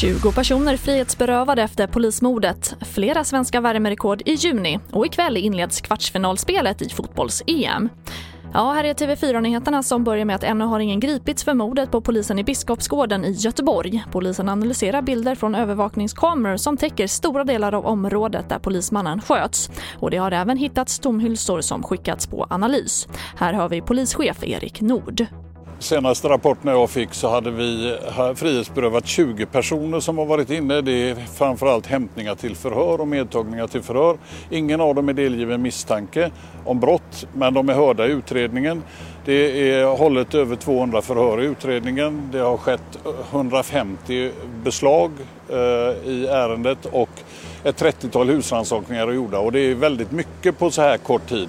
20 0.00 0.32
personer 0.32 0.76
frihetsberövade 0.76 1.62
efter 1.62 1.86
polismordet, 1.86 2.74
flera 2.80 3.24
svenska 3.24 3.60
värmerekord 3.60 4.22
i 4.26 4.34
juni 4.34 4.78
och 4.92 5.06
ikväll 5.06 5.36
inleds 5.36 5.80
kvartsfinalspelet 5.80 6.82
i 6.82 6.88
fotbolls-EM. 6.88 7.88
Ja, 8.52 8.72
här 8.72 8.84
är 8.84 8.94
TV4-nyheterna 8.94 9.82
som 9.82 10.04
börjar 10.04 10.24
med 10.24 10.36
att 10.36 10.44
ännu 10.44 10.64
har 10.64 10.80
ingen 10.80 11.00
gripits 11.00 11.44
för 11.44 11.54
mordet 11.54 11.90
på 11.90 12.00
polisen 12.00 12.38
i 12.38 12.44
Biskopsgården 12.44 13.24
i 13.24 13.30
Göteborg. 13.30 14.04
Polisen 14.12 14.48
analyserar 14.48 15.02
bilder 15.02 15.34
från 15.34 15.54
övervakningskameror 15.54 16.56
som 16.56 16.76
täcker 16.76 17.06
stora 17.06 17.44
delar 17.44 17.74
av 17.74 17.86
området 17.86 18.48
där 18.48 18.58
polismannen 18.58 19.20
sköts. 19.20 19.70
Och 19.98 20.10
det 20.10 20.16
har 20.16 20.32
även 20.32 20.56
hittats 20.56 20.98
tomhylsor 20.98 21.60
som 21.60 21.82
skickats 21.82 22.26
på 22.26 22.46
analys. 22.50 23.08
Här 23.36 23.52
hör 23.52 23.68
vi 23.68 23.80
polischef 23.80 24.44
Erik 24.44 24.80
Nord. 24.80 25.26
Senaste 25.80 26.28
rapporten 26.28 26.70
jag 26.70 26.90
fick 26.90 27.14
så 27.14 27.28
hade 27.28 27.50
vi 27.50 27.98
frihetsberövat 28.34 29.06
20 29.06 29.46
personer 29.46 30.00
som 30.00 30.18
har 30.18 30.26
varit 30.26 30.50
inne. 30.50 30.80
Det 30.80 31.10
är 31.10 31.14
framförallt 31.14 31.86
hämtningar 31.86 32.34
till 32.34 32.56
förhör 32.56 33.00
och 33.00 33.08
medtagningar 33.08 33.66
till 33.66 33.82
förhör. 33.82 34.18
Ingen 34.50 34.80
av 34.80 34.94
dem 34.94 35.08
är 35.08 35.12
delgiven 35.12 35.62
misstanke 35.62 36.30
om 36.64 36.80
brott 36.80 37.26
men 37.32 37.54
de 37.54 37.68
är 37.68 37.74
hörda 37.74 38.06
i 38.06 38.10
utredningen. 38.10 38.82
Det 39.24 39.70
är 39.70 39.96
hållet 39.96 40.34
över 40.34 40.56
200 40.56 41.02
förhör 41.02 41.42
i 41.42 41.44
utredningen. 41.44 42.28
Det 42.32 42.38
har 42.38 42.56
skett 42.56 42.98
150 43.30 44.30
beslag 44.64 45.10
eh, 45.48 45.56
i 46.10 46.26
ärendet 46.30 46.86
och 46.86 47.10
ett 47.64 47.82
30-tal 47.82 48.28
husrannsakningar 48.28 49.08
är 49.08 49.12
gjorda 49.12 49.38
och 49.38 49.52
det 49.52 49.60
är 49.60 49.74
väldigt 49.74 50.12
mycket 50.12 50.58
på 50.58 50.70
så 50.70 50.82
här 50.82 50.96
kort 50.96 51.28
tid. 51.28 51.48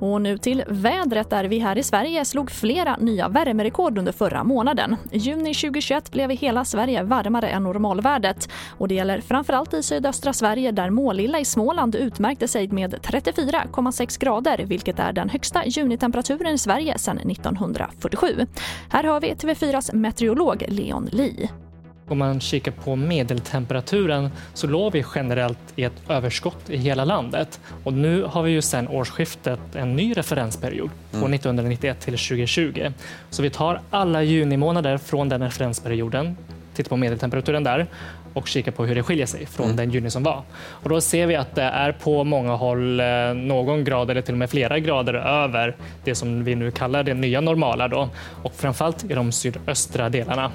Och 0.00 0.22
nu 0.22 0.38
till 0.38 0.64
vädret 0.66 1.30
där 1.30 1.44
vi 1.44 1.58
här 1.58 1.78
i 1.78 1.82
Sverige 1.82 2.24
slog 2.24 2.50
flera 2.50 2.96
nya 2.96 3.28
värmerekord 3.28 3.98
under 3.98 4.12
förra 4.12 4.44
månaden. 4.44 4.96
Juni 5.12 5.54
2021 5.54 6.12
blev 6.12 6.30
i 6.30 6.34
hela 6.34 6.64
Sverige 6.64 7.02
varmare 7.02 7.48
än 7.48 7.62
normalvärdet. 7.62 8.48
Och 8.78 8.88
det 8.88 8.94
gäller 8.94 9.20
framförallt 9.20 9.74
i 9.74 9.82
sydöstra 9.82 10.32
Sverige 10.32 10.72
där 10.72 10.90
Målilla 10.90 11.40
i 11.40 11.44
Småland 11.44 11.94
utmärkte 11.94 12.48
sig 12.48 12.68
med 12.68 12.94
34,6 12.94 14.20
grader 14.20 14.64
vilket 14.66 14.98
är 14.98 15.12
den 15.12 15.28
högsta 15.28 15.66
junitemperaturen 15.66 16.54
i 16.54 16.58
Sverige 16.58 16.98
sedan 16.98 17.18
1947. 17.18 18.46
Här 18.88 19.04
har 19.04 19.20
vi 19.20 19.34
TV4s 19.34 19.94
meteorolog 19.94 20.64
Leon 20.68 21.08
Lee. 21.12 21.63
Om 22.08 22.18
man 22.18 22.40
kikar 22.40 22.72
på 22.72 22.96
medeltemperaturen 22.96 24.30
så 24.54 24.66
låg 24.66 24.92
vi 24.92 25.04
generellt 25.14 25.58
i 25.76 25.84
ett 25.84 26.10
överskott 26.10 26.70
i 26.70 26.76
hela 26.76 27.04
landet. 27.04 27.60
Och 27.84 27.92
nu 27.92 28.22
har 28.22 28.42
vi 28.42 28.50
ju 28.50 28.62
sedan 28.62 28.88
årsskiftet 28.88 29.60
en 29.74 29.96
ny 29.96 30.12
referensperiod 30.12 30.90
från 31.10 31.20
mm. 31.20 31.34
1991 31.34 32.00
till 32.00 32.18
2020. 32.18 32.92
Så 33.30 33.42
vi 33.42 33.50
tar 33.50 33.80
alla 33.90 34.22
junimånader 34.22 34.98
från 34.98 35.28
den 35.28 35.42
referensperioden, 35.42 36.36
tittar 36.74 36.88
på 36.88 36.96
medeltemperaturen 36.96 37.64
där 37.64 37.86
och 38.34 38.48
kikar 38.48 38.72
på 38.72 38.84
hur 38.84 38.94
det 38.94 39.02
skiljer 39.02 39.26
sig 39.26 39.46
från 39.46 39.66
mm. 39.66 39.76
den 39.76 39.90
juni 39.90 40.10
som 40.10 40.22
var. 40.22 40.42
Och 40.56 40.88
då 40.88 41.00
ser 41.00 41.26
vi 41.26 41.36
att 41.36 41.54
det 41.54 41.62
är 41.62 41.92
på 41.92 42.24
många 42.24 42.52
håll 42.52 43.00
eh, 43.00 43.06
någon 43.34 43.84
grad 43.84 44.10
eller 44.10 44.22
till 44.22 44.34
och 44.34 44.38
med 44.38 44.50
flera 44.50 44.78
grader 44.78 45.14
över 45.14 45.76
det 46.04 46.14
som 46.14 46.44
vi 46.44 46.54
nu 46.54 46.70
kallar 46.70 47.02
det 47.02 47.14
nya 47.14 47.40
normala 47.40 47.88
då 47.88 48.08
och 48.42 48.54
framförallt 48.54 49.04
i 49.04 49.14
de 49.14 49.32
sydöstra 49.32 50.08
delarna. 50.08 50.50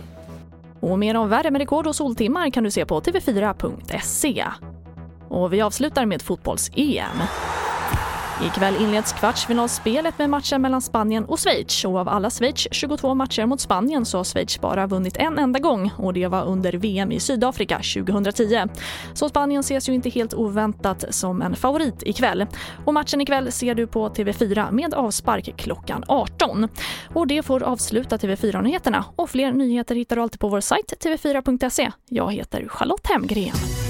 Och 0.79 0.99
mer 0.99 1.17
om 1.17 1.29
värmerekord 1.29 1.87
och 1.87 1.95
soltimmar 1.95 2.49
kan 2.49 2.63
du 2.63 2.71
se 2.71 2.85
på 2.85 3.01
tv4.se. 3.01 4.45
Och 5.29 5.53
vi 5.53 5.61
avslutar 5.61 6.05
med 6.05 6.21
fotbolls-EM. 6.21 7.21
Ikväll 8.43 8.75
inleds 8.81 9.13
kvartsfinalspelet 9.13 10.17
med 10.17 10.29
matchen 10.29 10.61
mellan 10.61 10.81
Spanien 10.81 11.25
och 11.25 11.39
Schweiz. 11.39 11.85
Och 11.85 11.97
av 11.97 12.09
alla 12.09 12.29
Schweiz 12.29 12.67
22 12.71 13.15
matcher 13.15 13.45
mot 13.45 13.61
Spanien 13.61 14.05
så 14.05 14.17
har 14.17 14.23
Schweiz 14.23 14.61
bara 14.61 14.87
vunnit 14.87 15.17
en 15.17 15.39
enda 15.39 15.59
gång 15.59 15.91
och 15.97 16.13
det 16.13 16.27
var 16.27 16.45
under 16.45 16.73
VM 16.73 17.11
i 17.11 17.19
Sydafrika 17.19 17.75
2010. 17.75 18.67
Så 19.13 19.29
Spanien 19.29 19.59
ses 19.59 19.89
ju 19.89 19.93
inte 19.93 20.09
helt 20.09 20.33
oväntat 20.33 21.05
som 21.09 21.41
en 21.41 21.55
favorit 21.55 22.03
ikväll. 22.03 22.45
Och 22.85 22.93
matchen 22.93 23.21
ikväll 23.21 23.51
ser 23.51 23.75
du 23.75 23.87
på 23.87 24.09
TV4 24.09 24.71
med 24.71 24.93
avspark 24.93 25.57
klockan 25.57 26.03
18. 26.07 26.67
Och 27.13 27.27
det 27.27 27.43
får 27.43 27.63
avsluta 27.63 28.17
TV4-nyheterna 28.17 29.05
och 29.15 29.29
fler 29.29 29.51
nyheter 29.51 29.95
hittar 29.95 30.15
du 30.15 30.21
alltid 30.21 30.39
på 30.39 30.49
vår 30.49 30.61
sajt 30.61 30.93
tv4.se. 31.05 31.91
Jag 32.09 32.33
heter 32.33 32.67
Charlotte 32.67 33.07
Hemgren. 33.07 33.88